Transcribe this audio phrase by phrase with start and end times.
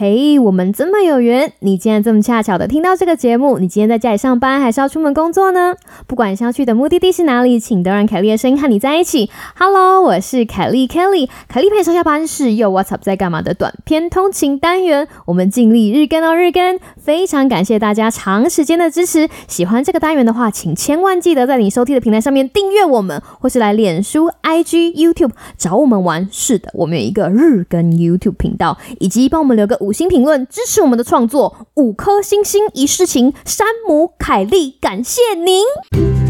[0.00, 3.58] 嘿，我们这么有缘，你竟然这么恰巧的听到这个节目。
[3.58, 5.74] 你今天在家里上班，还是要出门工作呢？
[6.06, 9.28] 不管是要去的目的地是哪里，请都让凯莉的声音和你在一起。
[9.58, 15.06] Hello，我是凯莉 Kelly，凯莉陪上下班是又 What's up 在干嘛的短篇通勤单元。
[15.26, 19.28] 我们尽力日更到日更，非常感谢大家长时间的支持。
[19.48, 26.26] 喜欢这个单元的话，请千万记得在你收听的平台上面订阅我们，或是来脸书、IG、YouTube 找我们玩。
[26.32, 33.34] 是的，我们有一个日更 YouTube 频道，以及帮我们留个五五星评论支持我们的创作，五颗星星一世情。
[33.44, 36.29] 山姆凯利，感谢您。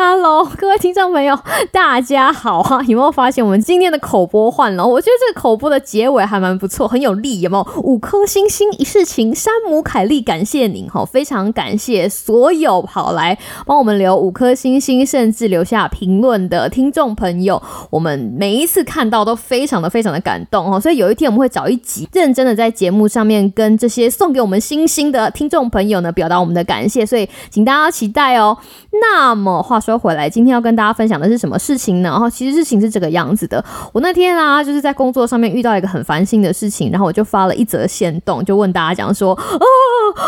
[0.00, 1.36] Hello，各位听众朋友，
[1.72, 2.80] 大家好啊！
[2.86, 4.86] 有没有发现我们今天的口播换了？
[4.86, 7.82] 我觉得这个口播的结尾还蛮不错，很有力，有没有？
[7.82, 11.04] 五颗星星一世情，山姆凯利，感谢您哈！
[11.04, 17.60] 非常感谢所有跑来帮我们留五颗星星，甚至留下评论的听众朋友，
[17.90, 20.78] 我们每一次看到都非常的非常的感动哦。
[20.78, 27.04] 所以有一天我们会找一集，认真的在节目上面跟这些送给我们星星的听众朋友呢，表达我们的感谢。
[27.04, 28.56] 所以请大家期待哦。
[29.02, 32.10] 那么话说说回来，今天要跟大家分享的是什么事情呢？
[32.10, 33.64] 然后其实事情是这个样子的。
[33.90, 39.64] 我那天啊，就是在工作上面遇到一个很烦心的事情，然后我就发了一则线动，就问大家讲说：哦，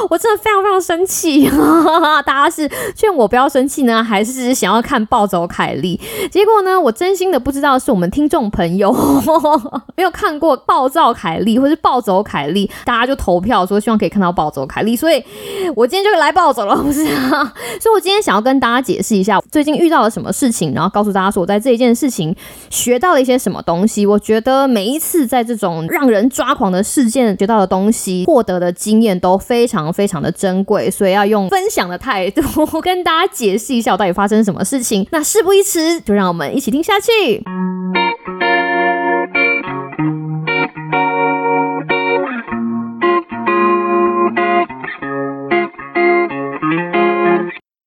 [0.08, 1.46] 我真的非常非常生气。
[2.24, 2.66] 大家是
[2.96, 6.00] 劝我不要生气呢，还是想要看暴走凯莉？
[6.32, 8.90] 结果呢，我真心的不知道是我们听众朋友
[9.94, 15.22] 没有看过暴躁凯莉，或是暴走凯莉，大家就投票说希望可以看到暴走凯莉，所以
[15.76, 17.52] 我今天就来暴走了，不是啊？
[17.78, 19.38] 所以我今天想要跟大家解释一下。
[19.50, 22.34] 最近遇到了什么事情，然后告诉大家说我在这一件事情
[22.70, 24.06] 学到了一些什么东西。
[24.06, 32.42] 我觉得每一次在这种让人抓狂的事件学到的东西，获得的经验都非常非常的珍贵，所以要用分享的态度
[32.80, 35.06] 跟大家解释一下我到底发生什么事情。
[35.10, 37.42] 那事不宜迟，就让我们一起听下去。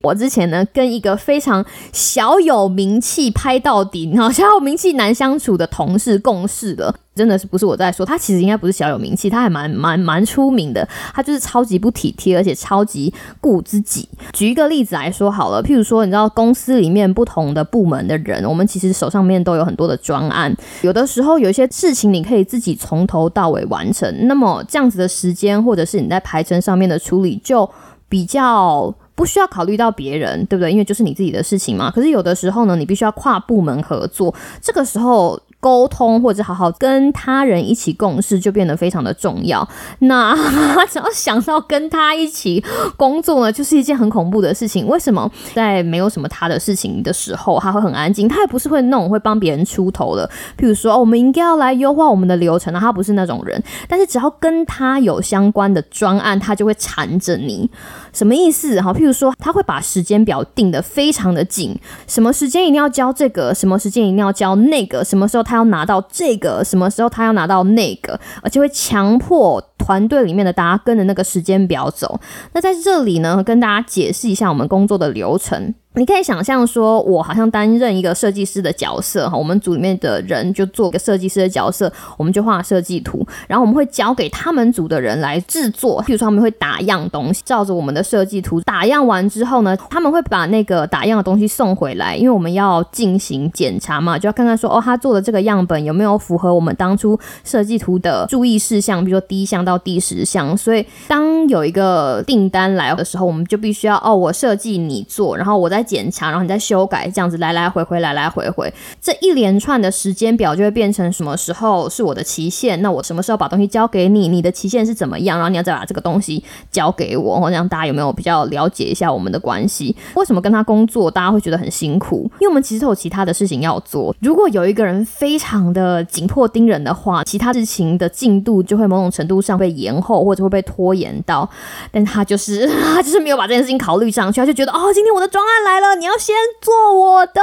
[0.03, 14.09] 我之前呢，跟一个非常小有名气、拍到底、好小有名气难相处的同事共事了，真的是不是我在说，他其实应该不是小有名气，他还蛮蛮蛮出名的，他就是超级不体贴，而且超级顾自己。
[14.33, 27.69] 举一个例子来说好了，譬如说，你知道公司里面不同的部门的人，我们其实手上面都有很多的专案，有的时候有一些事情你可以自己从头到尾完成，那么这样子的时间或者是你在排程上面的处理就
[28.09, 28.93] 比较。
[29.15, 30.71] 不需要考虑到别人，对不对？
[30.71, 31.91] 因为就是你自己的事情嘛。
[31.91, 35.39] 可是有的时候呢，你必须要跨部门合作，这个时候。
[35.63, 39.65] 沟通或者好好跟他人一起共事就变得非常的重要。
[39.99, 40.35] 那
[40.91, 42.61] 只要想到跟他一起
[42.97, 44.85] 工作呢，就是一件很恐怖的事情。
[44.85, 48.27] 为什么在没有什么他的事情的时候，他会很安静？
[48.27, 50.29] 他也不是会弄会帮别人出头的。
[50.57, 53.63] 譬如说，我们应该要来优化我们的流程，他不是那种人。
[53.87, 57.69] 但是只要跟他有相关的专案，他就会缠着你。
[58.11, 58.81] 什么意思？
[58.81, 65.52] 哈，譬如说，他会把时间表定得非常的紧，什么时间一定要交这个，什么时间一定要交那个，什么时候他。
[65.53, 72.19] 他要拿到这个，什么时候他要拿到那个，而且会强迫团队里面的大家跟着那个时间表走。
[72.53, 75.73] 那在这里呢，跟大家解释一下我们工作的流程。
[75.95, 86.01] 你可以想象说，我好像担任一个设计师的角色哈，我们组里面的人就做个设计师的角色，我们就画设计图，然后我们会交给他们组的人来制作。
[86.01, 100.57] 譬如说，他们会打样东西，照着我们的设计图打样完之后呢，他们会把那个打样的东西送回来，因为我们要进行检查嘛，就要看看说，哦，他做的这个样本有没有符合我们当初设计图的注意事项，比如说第一项到第十项。
[100.57, 105.83] 所以，当有一个订单来的时候，我们就必须要，哦，我设计你做，然后我在。
[105.83, 112.81] 检查，然后你再修改，这样子来来回回，来来回回，这一连串的时间表就会变成什么时候是我的期限？
[112.81, 114.29] 那我什么时候把东西交给你？
[114.29, 115.37] 你的期限是怎么样？
[115.37, 119.93] 然后你要再把这个东西交给我，这样大家有没有比较了解一下我们的关系？
[120.15, 122.31] 为什么跟他工作大家会觉得很辛苦？
[122.39, 124.15] 因为我们其实有其他的事情要做。
[124.21, 131.47] 如果有一个人非常的紧迫盯人的话，其他事情的进度就会某种程度上被延后，或者会被拖延到。
[131.91, 132.65] 但他就是
[132.95, 135.83] 他就是没有把这件事情考虑上去，他就觉得哦，今天我的专案来。
[135.83, 137.41] 了，你要先做我的，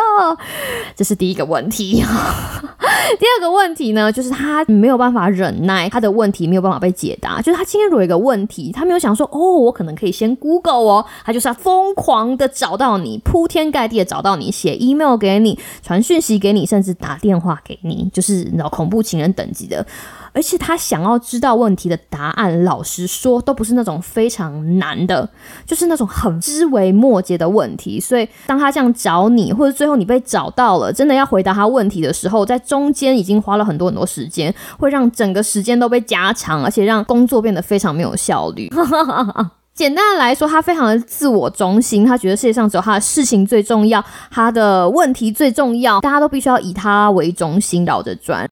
[0.97, 2.03] 这是第一个问题。
[3.19, 7.43] 第二个问题呢，就是他没有办法忍耐，他的问题没有办法被解答。
[7.43, 19.85] 就是他今天如果有一个问题，他没有想说，哦，我可能可以先 Google 哦，他就是要疯狂的找到你，铺天盖地的找到你，写 email 给你，传讯息给你，甚至打电话给你，就是你知道恐怖情人等级的。
[20.33, 25.29] 而且他想要知道问题的答案，老实说都不是那种非常难的，
[25.67, 27.99] 就是那种很枝微末节的问题。
[28.01, 38.71] 所以当他这样找你，或者最后你被找到了，真的要回答他问题的时候，在中间已经花了很多很多时间，会让整个时间都被加长，而且让工作变得非常没有效率。
[39.73, 48.47] 简单的来说，他非常的自我中心，他觉得世界上只有他的事情最重要，他的问题最重要，大家都必须要以他为中心绕着转。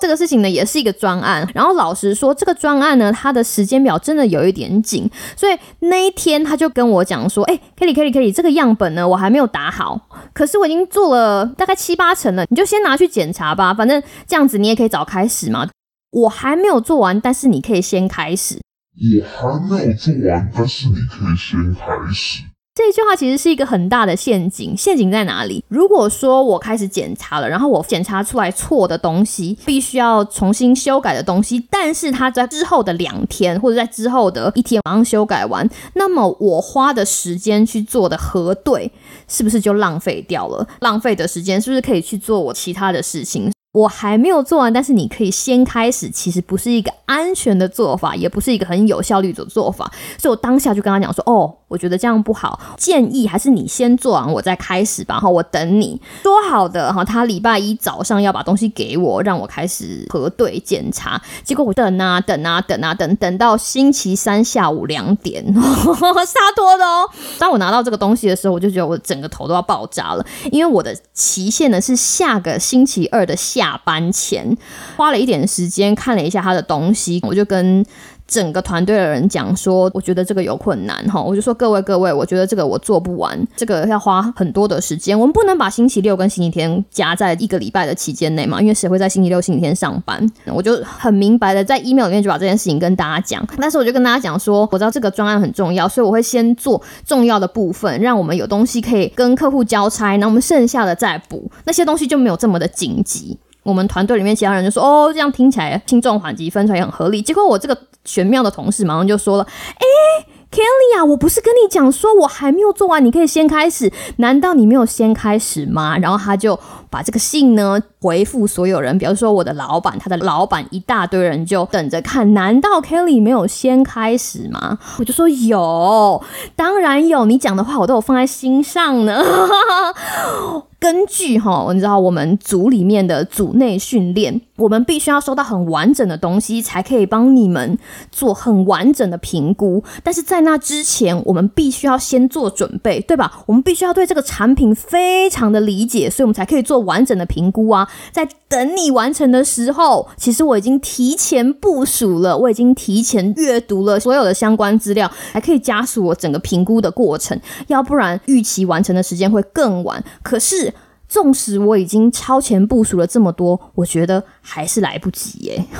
[0.00, 1.46] 这个事情呢，也是一个专案。
[1.54, 15.68] 然后老实说，这个专案呢，它的时间表真的有一点紧，所以那一天他就跟我讲说：“哎，Kelly，Kelly，Kelly，这个样本呢，我还没有打好，可是我已经做了大概七八成了，你就先拿去检查吧，反正这样子你也可以早开始嘛。
[16.10, 18.58] 我还没有做完，但是你可以先开始。
[18.96, 25.62] 我还没有做完，但是你可以先开始。”这句话其实是一个很大的陷阱，陷阱在哪里？
[25.68, 38.90] 如果说我开始检查了，然后我检查出来错的东西，必须要重新修改的东西，但是他在之后的两天或者在之后的一天马上修改完，那么我花的时间去做的核对，
[39.28, 40.66] 是不是就浪费掉了？
[40.80, 43.52] 浪费的时间是不是可以去做我其他的事情？
[43.72, 49.88] 我还没有做完，但是你可以先开始，其实不是一个安全的做法，也不是一个很有效率的做法，
[50.18, 67.08] 所以我当下就跟他讲说，哦，我觉得这样不好，建议还是你先做完，我再开始吧，哈，我等你说好的，哈，他礼拜一早上要把东西给我，让我开始核对检查，结果我等啊等啊等啊等，等到星期三下午两点， 杀多的哦。
[67.38, 73.59] 当我拿到这个东西的时候，我就觉得我整个头都要爆炸了，因为我的期限呢是下个星期二的下。
[73.60, 74.56] 下班前
[74.96, 77.84] 花了一点时间看了一下他的东西，我就跟
[78.26, 90.24] 整个团队的人讲说，我觉得这个有困难哈，我就说各位各位，我觉得这个我做不完，这个要花很多的时间，我们不能把星期六跟星期天夹在一个礼拜的期间内嘛，因为谁会在星期六、星期天上班？
[90.46, 103.36] 我就很明白的在 email 里面就把这件事情跟大家讲，但是我就跟大家讲说，我知道这个专案很重要，所以我会先做重要的部分，让我们有东西可以跟客户交差，那我们剩下的再补，那些东西就没有这么的紧急。
[103.62, 109.46] 我们团队里面其他人就说：“哦，这样听起来轻重缓急分出来也很合理。”结果我这个玄妙的同事马上就说了
[109.76, 113.92] ：“哎，Kelly 啊，我不是跟你讲说我还没有做完，你可以先开始？
[114.16, 116.58] 难道你没有先开始吗？”然后他就
[116.88, 122.32] 把这个信呢回复所有人，比如说我的老板，他的老板，一大堆人就等着看。
[122.32, 124.78] 难道 Kelly 没有先开始吗？
[124.98, 126.22] 我就说有，
[126.56, 129.22] 当然有，你讲的话我都有放在心上呢。
[130.80, 137.78] 根据哈，你知道我们组里面的组内训练，我们必须要收到很完整的东西，才可以帮你们
[138.10, 139.84] 做很完整的评估。
[140.02, 143.44] 但是在那之前，我们必须要先做准备，对吧？
[143.44, 147.86] 我们必须要对这个产品非常的理解，所以我们才可以做完整的评估啊。
[148.10, 157.38] 在等你完成的时候，其实我已经提前部署了，我已经提前阅读了所有的相关资料，还可以加速我整个评估的过程。
[157.66, 160.02] 要不然预期完成的时间会更晚。
[160.22, 160.69] 可是。
[161.10, 165.64] 纵使我已经超前部署了这么多，我觉得还是来不及耶。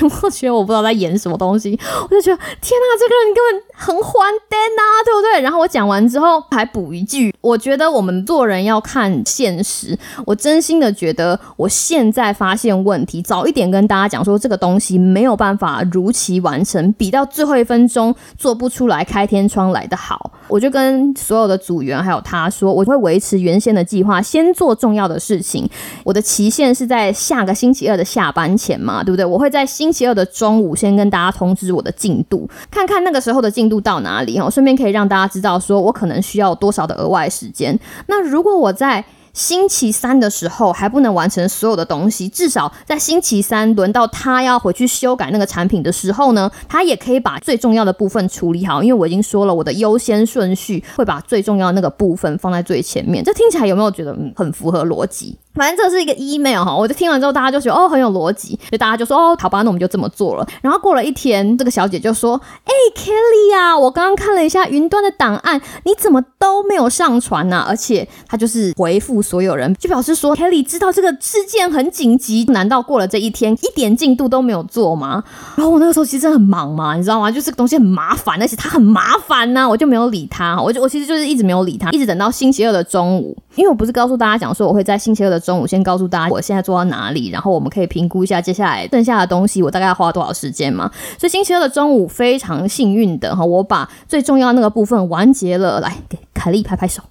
[0.00, 1.78] 有没有觉得我不知道在演什么东西？
[2.02, 5.40] 我就觉得天哪，这个人根本很欢蛋呐，对不对？
[5.42, 9.96] 然后我讲完之后还补一句，我觉得我们做人要看现实。
[10.26, 20.32] 我真心的觉得，我现在发现问题，早一点跟大家讲说这个东西没有办法如期完成，比到最后一分钟做不出来开天窗来的好。
[20.48, 25.68] 我就跟所有的组员还有他说，我会维持原先的计划，先做重要的事情。
[26.04, 29.24] 我的期限是在下个星期二的下班前嘛，对不对？
[29.24, 29.52] 我会。
[29.52, 37.78] 在星期二的中午，先跟大家通知我的进度，看看那个时候的进到哪里哦，顺便可以让大家知道，说我可能需要多少的额外时间。
[38.06, 48.82] 那如果我在星期三的时候还不能完成所有的东西，至少在星期三轮到他要回去修改那个产品的时候呢，他也可以把最重要的部分处理好。
[48.82, 53.24] 因为我已经说了，我的优先顺序会把最重要的那个部分放在最前面。
[53.24, 55.38] 这听起来有没有觉得很符合逻辑？
[55.54, 60.46] 反正这是一个 email 哈，我就听完之后，大家就觉得哦很有逻辑，所以大家就说哦好吧，那我们就这么做了。
[60.62, 67.64] 然后过了一天，这个小姐就说：“哎，Kelly 啊，我刚刚看了一下云端的档案，你怎么都没有上传呢？
[67.68, 75.22] 而且她就是回复所有人，就表示说 Kelly 知道这个事件很紧急，难道过了这一天一点进度都没有做吗？
[75.56, 77.30] 然后我那个时候其实很忙嘛，你知道吗？
[77.30, 85.41] 就这个东西很麻烦，而且它很麻烦呢，我就没有理他，我就我其实就是一直没有理他，一直等到星期二的中午，因为我不是告诉大家讲说我会在星期二的。
[85.42, 90.90] 中午先告诉大家我现在做到哪里，然后我们可以评估一下接下来剩下的东西，我大概要花多少时间嘛？
[91.18, 97.02] 所以星期二的中午非常幸运的哈，我把最重要那个部分完结了，来给凯莉拍拍手。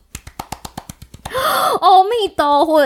[1.80, 2.82] 阿弥陀佛，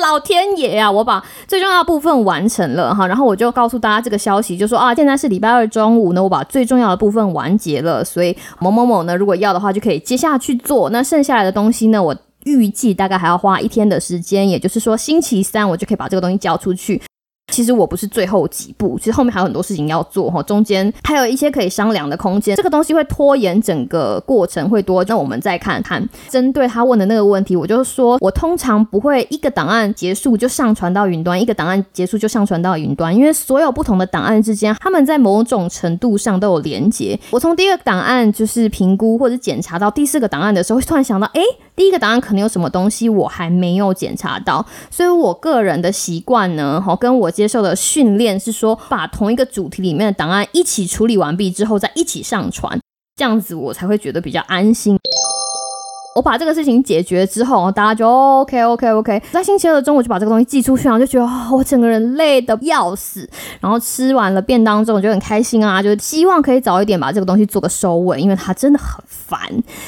[0.00, 0.90] 老天爷啊！
[0.90, 10.88] 我把最重要的部分完成了哈，然后我就告诉大家这个消息，就说啊，现在是礼拜二中午呢，我把最重要的部分完结了，所以某某某呢，如果要的话，就可以接下去做。
[10.88, 12.16] 那剩下来的东西呢，我
[12.48, 17.00] 预计大概还要花一天的时间，也就是说星期三我就可以把这个东西交出去。
[17.50, 22.54] 其实我不是最后几步，其实后面还有很多事情要做哈，中间还有一些可以商量的空间。
[22.54, 26.06] 这个东西会拖延整个过程会多，那我们再看看。
[26.28, 37.18] 针对他问的那个问题，我就说我通常不会一个档案结束就上传到云端，一个档案结束就上传到云端，因为所有不同的档案之间，他们在某种程度上都有连接。
[37.30, 41.40] 我从第一个档案就是评估或者检查到第四个档案的时候，会突然想到，哎，
[41.78, 47.30] 第一个档案可能有什么东西我还没有检查到，所以我个人的习惯呢，哈，跟我。
[47.38, 52.76] 接受的训练是说，把同一个主题里面的档案一起处理完毕之后，再一起上传，
[53.14, 54.98] 这样子我才会觉得比较安心。
[56.18, 59.22] 我把这个事情解决之后，大家就 OK OK OK。
[59.30, 63.28] 在星期二的中午就把这个东西寄出去，然后就觉得我整个人累的要死。
[63.60, 69.38] 然后吃完了便当之后，我就很开心啊，就是希望可以早一点把这个东西做个收尾，因为它真的很烦。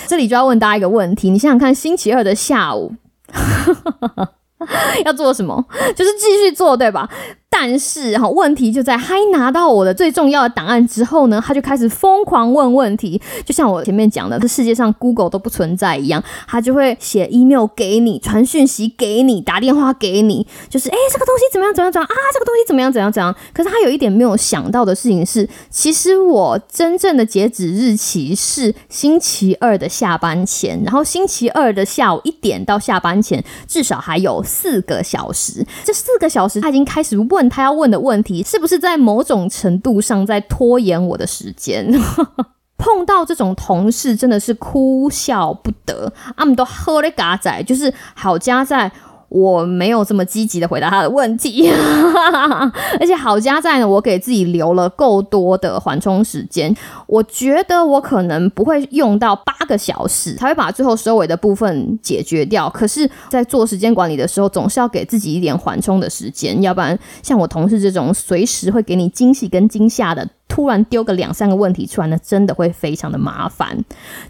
[0.07, 2.95] 这里就要问大家一个问题：你想想看，星期二的下午
[5.05, 5.65] 要做什么？
[5.97, 7.11] 就是继续做，对吧？
[7.53, 23.35] 但是哈，问题就在他拿到我的最重要的档案之后呢，他就开始疯狂问问题，就像我前面讲的，这世界上 Google 都不存在一样，他就会写 email 给你，传讯息给你，打电话给你，就是哎，这个东西怎么样怎么样怎么样啊，这个东西怎么样怎样怎样。
[23.53, 37.40] 可是他有一点没有想到的事情是，其实我真正的截止日期是星期二的下班前，然后星期二的下午一点到下班前，至少还有四个小时，这四个小时他已经开始问。
[37.41, 41.91] 问他要问的问题，是不是在某种程度上在拖延我的时间？
[42.77, 46.13] 碰到这种同事真的是哭笑不得。
[46.37, 48.93] 他们都喝了嘎仔，就是好加在。
[49.31, 51.71] 我没有这么积极的回答他的问题，
[53.01, 56.75] 而且好加在呢，我给自己留了够多的缓冲时间。
[57.07, 62.69] 我觉得我可能不会用到八个小时才会把最后收尾的部分解决掉。
[62.69, 70.29] 可是，在做时间管理的时候，总是要给自己一点缓冲的时间，要不然像我同事这种随时会给你惊喜跟惊吓的。
[70.51, 73.83] 突然丢个两三个问题出来呢，真的会非常的麻烦。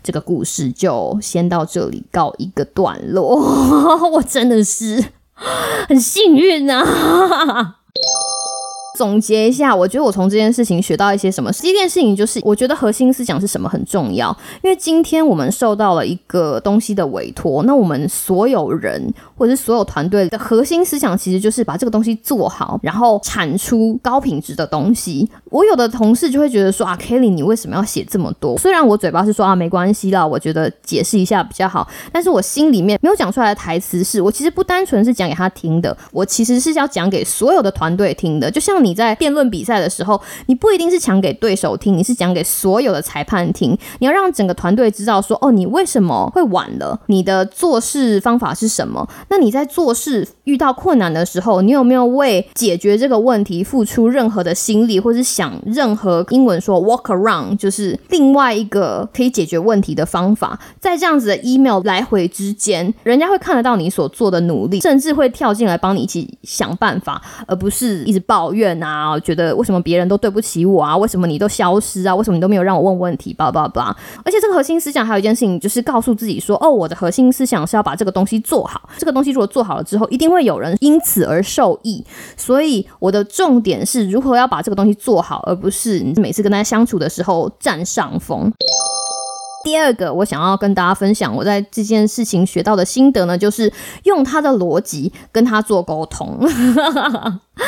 [0.04, 3.34] 这个故事就先到这里告一个段落。
[4.12, 5.02] 我真的是
[5.88, 7.79] 很幸运啊！
[9.00, 11.50] 总结一下，我觉得我从这件事情学到一些什么。
[11.52, 14.28] 第一件事情就是，我觉得核心思想是什么很重要。
[14.62, 25.26] 因为今天我们受到了一个东西的委托，那我们所有人或者是所有团队的核心思想，其实就是把这个东西做好，然后产出高品质的东西。
[25.47, 28.59] 我有的同事就会觉得说啊，Kelly，你为什么要写这么多？
[28.59, 38.89] 虽然我嘴巴是说啊，没关系啦，我觉得解释一下比较好，但是我心里面没有讲出来的台词是，我其实不单纯是讲给他听的，我其实是要讲给所有的团队听的，就像你。
[38.90, 43.78] 你在辩论比赛的时候，你不一定是讲给对手听，你是讲给所有的裁判听。
[44.00, 46.99] 你要让整个团队知道说，哦，你为什么会晚了？
[47.06, 49.09] 你的做事方法是什么？
[49.28, 60.59] 那你在做事遇到困难的时候，你有没有为解决这个问题付出任何的心力，或是想任何英文说 walk around，就是另外一个可以解决问题的方法？
[60.80, 68.79] 在这样子的 email 来回之间，人家会看得到你所做的努力，甚至会跳进来帮你一起想办法，而不是一直抱怨。
[68.82, 70.96] 啊，觉得为什么别人都对不起我啊？
[70.96, 72.14] 为什么你都消失啊？
[72.14, 73.32] 为什么你都没有让我问问题？
[73.34, 73.96] 叭叭叭！
[74.25, 78.88] 而且这个核心思想还有一件事情，就是告诉自己说：哦，我的核心思想是要把这个东西做好。
[78.99, 82.04] 这个东西如果做好了之后，一定会有人因此而受益。
[82.37, 88.52] 所以我的重点是如何要把这个东西做好，而不是你每次跟大家相处的时候占上风。
[89.62, 93.70] 第二个，我想要跟大家分享我在这件事情学到的心得呢，就是
[94.04, 96.38] 用他的逻辑跟他做沟通。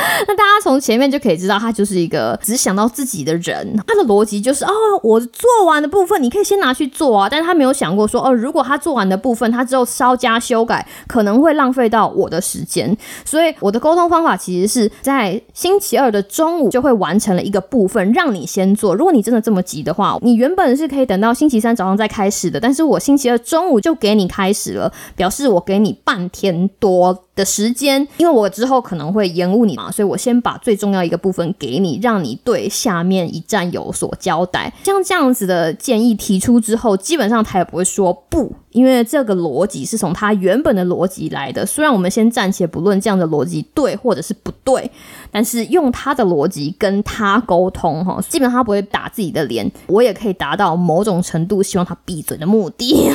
[0.28, 3.76] 那大家从前面就可以知道，他就是一个只想到自己的人。
[3.86, 4.70] 他的逻辑就是，哦，
[5.02, 7.28] 我做完的部分你可以先拿去做啊。
[7.28, 12.96] 但是他没有想过说，哦，如果他做完的部分，他之后稍加修改，可能会浪费到我的时间。
[13.24, 18.94] 所以我的沟通方法其实是在星期二的中午就会完成了一个部分，让你先做。
[18.94, 21.72] 如果你真的这么急的话，你原本是可以等到星期三。
[21.72, 34.72] 早上再开始的，但是我星期二中午就给你开始了，表示我给你半天多的时间，因为我之后可能会延误你嘛，所以我先把最重要一个部分给你，让你对下面一站有所交代。
[34.84, 41.66] 像这样子的建议提出之后，基本上他也不会说不，因为这个逻辑是从他原本的逻辑来的。
[41.66, 44.90] 虽然我们先暂且不论这样的逻辑对或者是不对。
[45.30, 53.10] 但是用他的逻辑跟他沟通，哈，基本上他不会打自己的脸，我也可以达到某种程度希望他闭嘴的目的。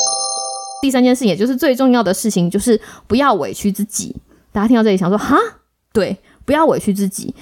[0.82, 4.14] 第三件事，也就是最重要的事情，就是不要委屈自己。
[4.52, 5.36] 大家听到这里想说，哈，
[5.92, 7.34] 对，不要委屈自己。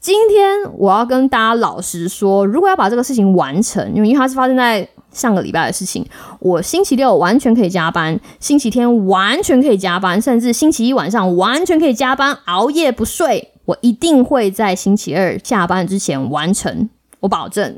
[0.00, 6.04] 今天我要跟大家老实说，如果要把这个事情完成，因为它是发生在上个礼拜的事情，
[6.40, 17.74] 我星期六完全可以加班，星期天完全可以加班，甚至星期一晚上完全可以加班，熬夜不睡，我一定会在星期二下班之前完成，我保证。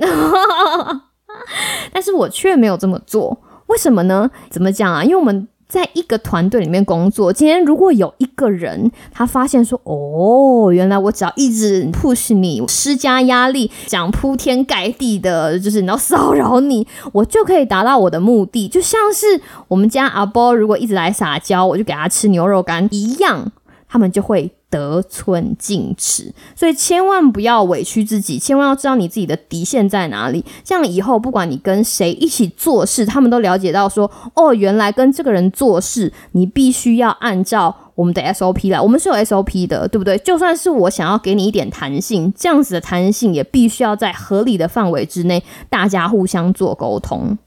[1.93, 4.29] 但是我却没有这么做，为什么呢？
[4.51, 5.05] 怎么讲啊？
[5.05, 5.47] 因为我们。
[5.69, 23.51] 在一个团队里面工作，今天如果有一个人他发现说，哦，原来我只要一直 push 你，施加压力，讲铺天盖地的，就是你要骚扰你，我就可以达到我的目的，就像是我们家阿波如果一直来撒娇，我就给他吃牛肉干一样，
[23.89, 24.53] 他们就会。
[24.77, 30.45] 得寸进尺，所以千万不要委屈自己，千万要知道你自己的底线在哪里。
[30.63, 38.81] 这样以后不管你跟谁一起做事，他们都了解到说，哦，原来跟这个人做事，你必须要按照我们的 SOP 来。
[38.81, 40.19] 我们是有 SOP 的，对不对？
[40.19, 47.39] 就算是我想要给你一点弹性，这样子的弹性也必须要在合理的范围之内，大家互相做沟通。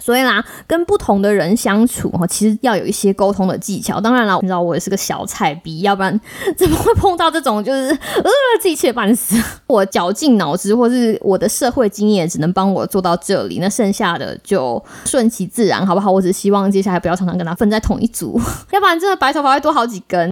[0.00, 4.00] 所以啦，跟不同的人相处哈，其实要有一些沟通的技巧。
[4.00, 6.20] 当然了，你知道我也是个小菜逼，要不然
[6.56, 9.36] 怎么会碰到这种就是呃自己气半死？
[9.66, 16.10] 我绞尽脑汁，或是我的社会经验只能帮我做到这里，那剩下的就顺其自然，好不好？
[16.10, 18.40] 我只希望接下来不要常常跟他分在同一组，
[18.72, 20.30] 要不然真的白头发会多好几根。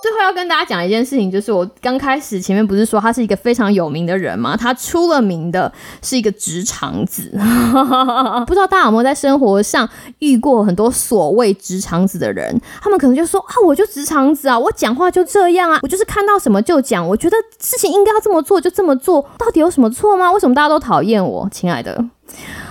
[0.00, 4.56] 最后要跟大家讲一件事情，就是我刚开始前面不是说他是一个非常有名的人吗？
[4.56, 7.30] 他出了名的是一个直肠子，
[8.46, 9.88] 不知道大家有没有在生活上
[10.20, 12.60] 遇过很多所谓直肠子的人？
[12.80, 20.30] 他们可能就说啊，我就直肠子啊，我讲话就这样啊，我就是看到什么就讲，我觉得事情应该要这么做就这么做，到底有什么错吗？
[20.32, 22.04] 为什么大家都讨厌我，亲爱的？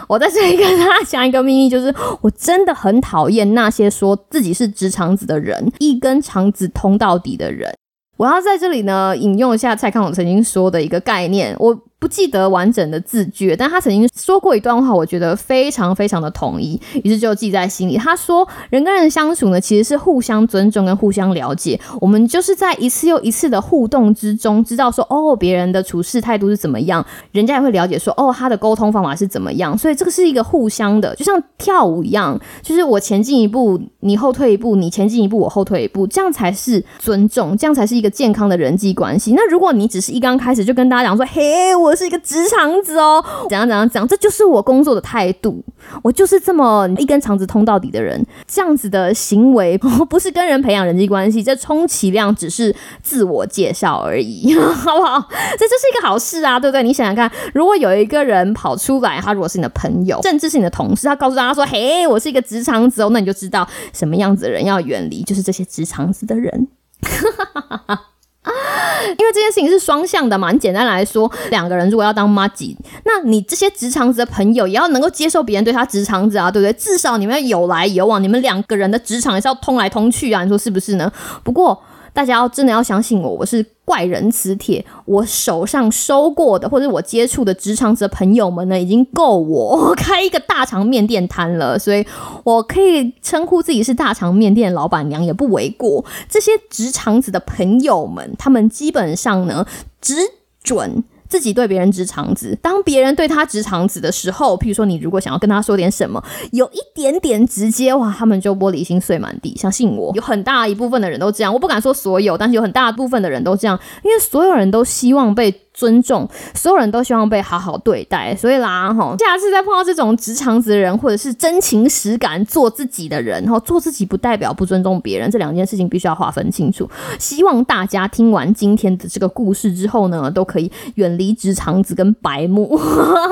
[0.08, 7.74] 我在这里跟大家讲一个秘密，就是我真的很讨厌那些说自己是直肠子的人，一根肠子通到底的人。
[8.18, 11.78] 我要在这里呢引用一下蔡康永曾经说的一个概念，我。
[12.00, 17.98] 不记得完整的字句，但他曾经说过一段话，我觉得非常非常的同意，于是就记在心里。
[17.98, 21.80] 他说：“人跟人相处呢，其实是互相尊重跟互相了解。
[22.00, 29.76] 我们就是在一次又一次的互动之中，知道说哦，别人的处事态度是怎么样，人家也会了解说哦，他的沟通方法是怎么样。
[29.76, 39.34] 所以这个是一个互相的，就像跳舞一样，就是我前进一步，你后退一步，你前进一步，我后退一步，这样才是尊重，这样才是一个健康的人际关系。
[39.34, 41.87] 那如果你只是一刚开始就跟大家讲说，嘿，我。
[41.88, 45.64] 我是一个直肠子哦，怎样怎样讲，这就是我工作的态度。
[46.04, 49.78] 我就是这么一根肠子通到底的人，这样子的行为
[50.10, 55.28] 不是跟人培养人际关系，这充其量只是自我介绍而已， 好不好？
[55.58, 56.84] 这就是一个好事啊，对不对？
[56.84, 66.68] 你想想看，如果有一个人跑出来，他如果是你的朋友，甚至是你的同事，他告诉大家说：“嘿，我是一个直肠子哦”，那你就知道什么样子的人要远离，就是这些直肠子的人。
[69.18, 76.74] 因为这件事情是双向的嘛，你简单来说，两个人如果要当妈吉，那你这些直肠子的朋友也要能够接受别人对他直肠子啊，对不对？
[76.74, 81.12] 至少你们要有来有往，你们两个人的职场也是要通来通去啊，你说是不是呢？
[81.44, 81.82] 不过。
[82.18, 84.84] 大家要真的要相信我，我是怪人磁铁。
[85.06, 91.78] 我手上收过的，或者我接触的直肠子的朋友们呢，已经够 我开一个大肠面店摊了。
[91.78, 92.04] 所以
[92.44, 96.04] 我可以称呼自己是大肠面店老板娘，也不为过。
[96.28, 99.68] 这些直肠子的朋友们，他们基本上呢，
[100.02, 100.16] 只
[100.64, 101.04] 准。
[101.28, 109.56] 自己对别人直肠子，当别人对他直肠子的时候，譬如说你如果想要跟他说点什么，有一点点直接哇，他们就玻璃心碎满地。
[109.56, 115.64] 相信我，有很大一部分的人都这样，我不敢说所有，但是有很大部分的人都这样，因为所有人都希望被。
[115.78, 126.90] 尊重，所有人都希望被好好对待，所以啦，哈，下次再碰到这种直肠子的人，或者是真情实感做自己的人，哈，做自己不代表不尊重别人，这两件事情必须要划分清楚。
[127.20, 132.76] 希望大家听完今天的这个故事之后呢，都可以远离直肠子跟白目，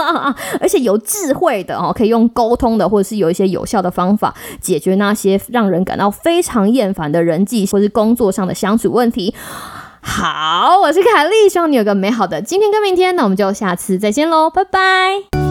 [0.62, 4.32] 而且有智慧的哦，可以用沟通的，或者是有一些有效的方法
[4.62, 9.34] 解决那些让人感到非常厌烦的人际或是工作上的相处问题。
[10.08, 15.45] 好，我是凯丽，希望你有个美好的今天跟明天，那我们就下次再见喽，拜拜。